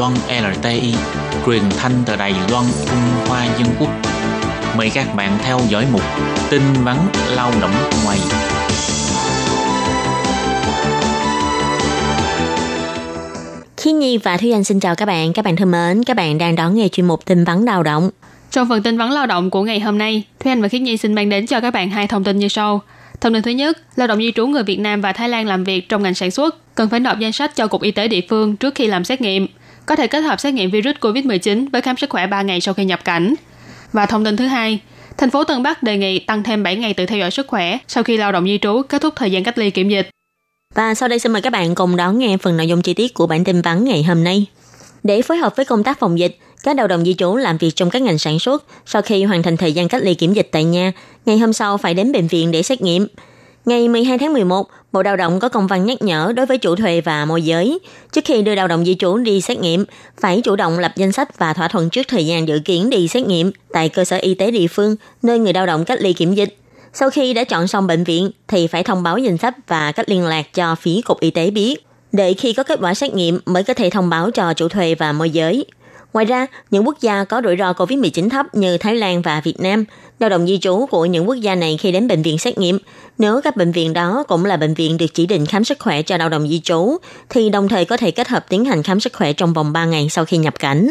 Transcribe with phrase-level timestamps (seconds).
[0.00, 0.94] Loan LTI,
[1.46, 3.88] truyền thanh từ Đài Loan Trung Hoa Dân Quốc.
[4.76, 6.02] Mời các bạn theo dõi mục
[6.50, 6.96] tin vắn
[7.36, 7.70] lao động
[8.04, 8.18] ngoài.
[13.76, 15.32] Khi Nhi và Thúy Anh xin chào các bạn.
[15.32, 18.10] Các bạn thân mến, các bạn đang đón nghe chuyên mục tin vắn lao động.
[18.50, 20.96] Trong phần tin vắn lao động của ngày hôm nay, Thúy Anh và Khiết Nhi
[20.96, 22.82] xin mang đến cho các bạn hai thông tin như sau.
[23.20, 25.64] Thông tin thứ nhất, lao động di trú người Việt Nam và Thái Lan làm
[25.64, 28.20] việc trong ngành sản xuất cần phải nộp danh sách cho Cục Y tế địa
[28.28, 29.46] phương trước khi làm xét nghiệm.
[29.90, 32.74] Có thể kết hợp xét nghiệm virus COVID-19 với khám sức khỏe 3 ngày sau
[32.74, 33.34] khi nhập cảnh.
[33.92, 34.80] Và thông tin thứ hai,
[35.16, 37.78] thành phố Tân Bắc đề nghị tăng thêm 7 ngày tự theo dõi sức khỏe
[37.88, 40.10] sau khi lao động di trú kết thúc thời gian cách ly kiểm dịch.
[40.74, 43.14] Và sau đây xin mời các bạn cùng đón nghe phần nội dung chi tiết
[43.14, 44.46] của bản tin vắn ngày hôm nay.
[45.02, 47.76] Để phối hợp với công tác phòng dịch, các lao động di trú làm việc
[47.76, 50.48] trong các ngành sản xuất sau khi hoàn thành thời gian cách ly kiểm dịch
[50.52, 50.92] tại nhà,
[51.26, 53.06] ngày hôm sau phải đến bệnh viện để xét nghiệm.
[53.64, 56.76] Ngày 12 tháng 11, Bộ Lao động có công văn nhắc nhở đối với chủ
[56.76, 57.78] thuê và môi giới.
[58.12, 59.84] Trước khi đưa lao động di trú đi xét nghiệm,
[60.20, 63.08] phải chủ động lập danh sách và thỏa thuận trước thời gian dự kiến đi
[63.08, 66.12] xét nghiệm tại cơ sở y tế địa phương nơi người lao động cách ly
[66.12, 66.56] kiểm dịch.
[66.92, 70.08] Sau khi đã chọn xong bệnh viện thì phải thông báo danh sách và cách
[70.08, 71.86] liên lạc cho phía cục y tế biết.
[72.12, 74.94] Để khi có kết quả xét nghiệm mới có thể thông báo cho chủ thuê
[74.94, 75.64] và môi giới.
[76.12, 79.60] Ngoài ra, những quốc gia có rủi ro COVID-19 thấp như Thái Lan và Việt
[79.60, 79.84] Nam,
[80.18, 82.78] lao động di trú của những quốc gia này khi đến bệnh viện xét nghiệm,
[83.18, 86.02] nếu các bệnh viện đó cũng là bệnh viện được chỉ định khám sức khỏe
[86.02, 86.96] cho lao động di trú,
[87.28, 89.84] thì đồng thời có thể kết hợp tiến hành khám sức khỏe trong vòng 3
[89.84, 90.90] ngày sau khi nhập cảnh.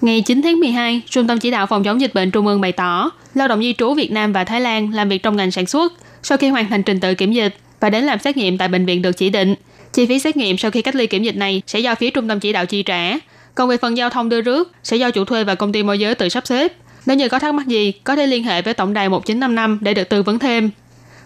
[0.00, 2.72] Ngày 9 tháng 12, Trung tâm Chỉ đạo Phòng chống dịch bệnh Trung ương bày
[2.72, 5.66] tỏ, lao động di trú Việt Nam và Thái Lan làm việc trong ngành sản
[5.66, 8.68] xuất sau khi hoàn thành trình tự kiểm dịch và đến làm xét nghiệm tại
[8.68, 9.54] bệnh viện được chỉ định.
[9.92, 12.28] Chi phí xét nghiệm sau khi cách ly kiểm dịch này sẽ do phía Trung
[12.28, 13.18] tâm Chỉ đạo chi trả.
[13.58, 15.98] Còn về phần giao thông đưa rước sẽ do chủ thuê và công ty môi
[15.98, 16.72] giới tự sắp xếp.
[17.06, 19.94] Nếu như có thắc mắc gì, có thể liên hệ với tổng đài 1955 để
[19.94, 20.70] được tư vấn thêm.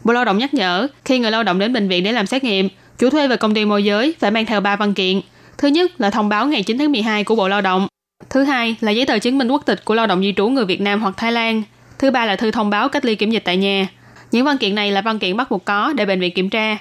[0.04, 2.44] Bộ Lao động nhắc nhở, khi người lao động đến bệnh viện để làm xét
[2.44, 5.20] nghiệm, chủ thuê và công ty môi giới phải mang theo 3 văn kiện.
[5.58, 7.86] Thứ nhất là thông báo ngày 9 tháng 12 của Bộ Lao động.
[8.30, 10.64] Thứ hai là giấy tờ chứng minh quốc tịch của lao động di trú người
[10.64, 11.62] Việt Nam hoặc Thái Lan.
[11.98, 13.88] Thứ ba là thư thông báo cách ly kiểm dịch tại nhà.
[14.32, 16.78] Những văn kiện này là văn kiện bắt buộc có để bệnh viện kiểm tra.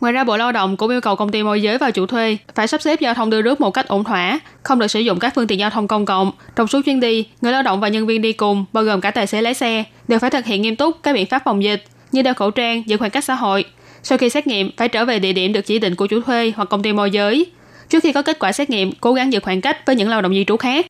[0.00, 2.36] Ngoài ra, Bộ Lao động cũng yêu cầu công ty môi giới và chủ thuê
[2.54, 5.18] phải sắp xếp giao thông đưa rước một cách ổn thỏa, không được sử dụng
[5.18, 6.32] các phương tiện giao thông công cộng.
[6.56, 9.10] Trong suốt chuyến đi, người lao động và nhân viên đi cùng, bao gồm cả
[9.10, 11.84] tài xế lái xe, đều phải thực hiện nghiêm túc các biện pháp phòng dịch
[12.12, 13.64] như đeo khẩu trang, giữ khoảng cách xã hội.
[14.02, 16.52] Sau khi xét nghiệm, phải trở về địa điểm được chỉ định của chủ thuê
[16.56, 17.46] hoặc công ty môi giới.
[17.88, 20.22] Trước khi có kết quả xét nghiệm, cố gắng giữ khoảng cách với những lao
[20.22, 20.86] động di trú khác.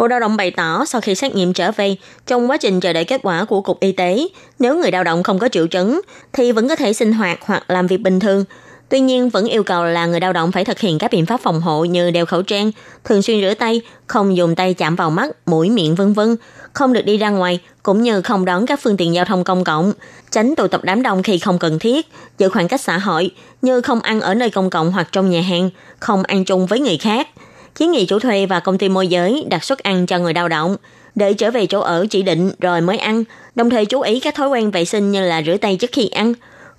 [0.00, 1.96] Bộ Lao động bày tỏ sau khi xét nghiệm trở về,
[2.26, 4.28] trong quá trình chờ đợi kết quả của Cục Y tế,
[4.58, 6.00] nếu người lao động không có triệu chứng,
[6.32, 8.44] thì vẫn có thể sinh hoạt hoặc làm việc bình thường.
[8.88, 11.40] Tuy nhiên, vẫn yêu cầu là người lao động phải thực hiện các biện pháp
[11.40, 12.70] phòng hộ như đeo khẩu trang,
[13.04, 16.36] thường xuyên rửa tay, không dùng tay chạm vào mắt, mũi, miệng vân vân,
[16.72, 19.64] không được đi ra ngoài, cũng như không đón các phương tiện giao thông công
[19.64, 19.92] cộng,
[20.30, 22.06] tránh tụ tập đám đông khi không cần thiết,
[22.38, 23.30] giữ khoảng cách xã hội,
[23.62, 26.80] như không ăn ở nơi công cộng hoặc trong nhà hàng, không ăn chung với
[26.80, 27.28] người khác–
[27.74, 30.48] kiến nghị chủ thuê và công ty môi giới đặt suất ăn cho người lao
[30.48, 30.76] động,
[31.14, 34.34] để trở về chỗ ở chỉ định rồi mới ăn, đồng thời chú ý các
[34.34, 36.32] thói quen vệ sinh như là rửa tay trước khi ăn.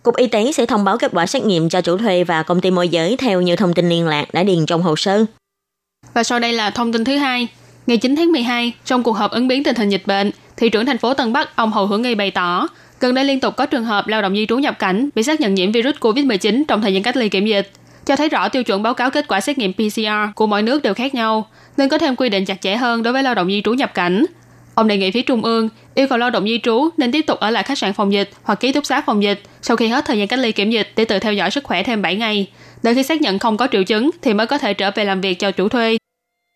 [0.03, 2.61] Cục Y tế sẽ thông báo kết quả xét nghiệm cho chủ thuê và công
[2.61, 5.25] ty môi giới theo như thông tin liên lạc đã điền trong hồ sơ.
[6.13, 7.47] Và sau đây là thông tin thứ hai.
[7.87, 10.85] Ngày 9 tháng 12, trong cuộc họp ứng biến tình hình dịch bệnh, thị trưởng
[10.85, 12.67] thành phố Tân Bắc ông Hồ Hữu Nghi bày tỏ,
[12.99, 15.41] gần đây liên tục có trường hợp lao động di trú nhập cảnh bị xác
[15.41, 17.71] nhận nhiễm virus COVID-19 trong thời gian cách ly kiểm dịch
[18.11, 20.81] cho thấy rõ tiêu chuẩn báo cáo kết quả xét nghiệm PCR của mỗi nước
[20.81, 23.47] đều khác nhau, nên có thêm quy định chặt chẽ hơn đối với lao động
[23.47, 24.25] di trú nhập cảnh.
[24.75, 27.39] Ông đề nghị phía Trung ương yêu cầu lao động di trú nên tiếp tục
[27.39, 30.05] ở lại khách sạn phòng dịch hoặc ký túc xá phòng dịch sau khi hết
[30.05, 32.47] thời gian cách ly kiểm dịch để tự theo dõi sức khỏe thêm 7 ngày.
[32.83, 35.21] Đợi khi xác nhận không có triệu chứng thì mới có thể trở về làm
[35.21, 35.97] việc cho chủ thuê.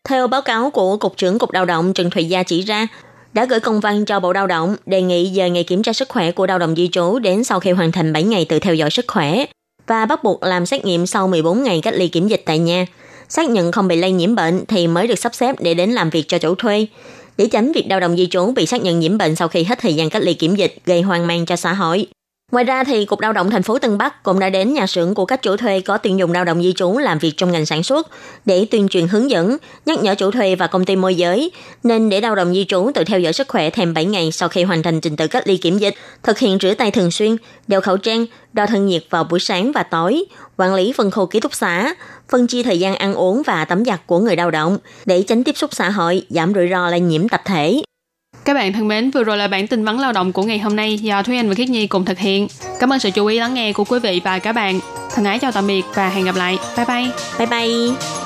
[0.09, 2.88] Theo báo cáo của Cục trưởng Cục Lao động Trần Thùy Gia chỉ ra,
[3.33, 6.09] đã gửi công văn cho Bộ Lao động đề nghị giờ ngày kiểm tra sức
[6.09, 8.75] khỏe của lao động di trú đến sau khi hoàn thành 7 ngày tự theo
[8.75, 9.45] dõi sức khỏe
[9.88, 12.85] và bắt buộc làm xét nghiệm sau 14 ngày cách ly kiểm dịch tại nhà.
[13.29, 16.09] Xác nhận không bị lây nhiễm bệnh thì mới được sắp xếp để đến làm
[16.09, 16.88] việc cho chủ thuê.
[17.38, 19.79] Để tránh việc lao động di trú bị xác nhận nhiễm bệnh sau khi hết
[19.79, 22.07] thời gian cách ly kiểm dịch gây hoang mang cho xã hội.
[22.56, 25.15] Ngoài ra thì Cục Lao động thành phố Tân Bắc cũng đã đến nhà xưởng
[25.15, 27.65] của các chủ thuê có tuyển dụng lao động di trú làm việc trong ngành
[27.65, 28.07] sản xuất
[28.45, 31.51] để tuyên truyền hướng dẫn, nhắc nhở chủ thuê và công ty môi giới
[31.83, 34.50] nên để lao động di trú tự theo dõi sức khỏe thêm 7 ngày sau
[34.50, 35.94] khi hoàn thành trình tự cách ly kiểm dịch,
[36.24, 37.36] thực hiện rửa tay thường xuyên,
[37.68, 40.25] đeo khẩu trang, đo thân nhiệt vào buổi sáng và tối,
[40.57, 41.95] quản lý phân khu ký túc xá,
[42.30, 45.44] phân chia thời gian ăn uống và tắm giặt của người lao động để tránh
[45.44, 47.81] tiếp xúc xã hội, giảm rủi ro lây nhiễm tập thể.
[48.43, 50.75] Các bạn thân mến, vừa rồi là bản tin vắn lao động của ngày hôm
[50.75, 52.47] nay do Thúy Anh và Khiết Nhi cùng thực hiện.
[52.79, 54.79] Cảm ơn sự chú ý lắng nghe của quý vị và các bạn.
[55.15, 56.57] Thân ái chào tạm biệt và hẹn gặp lại.
[56.77, 57.09] Bye bye.
[57.37, 58.25] Bye bye.